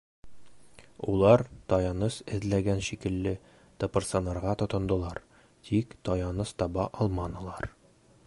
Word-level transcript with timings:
Улар, 1.11 1.41
таяныс 1.73 2.15
эҙләгән 2.37 2.81
шикелле, 2.87 3.35
тыпырсынырға 3.83 4.55
тотондолар, 4.63 5.21
тик 5.69 5.95
таяныс 6.09 6.57
таба 6.63 6.89
алманылар. 7.07 7.71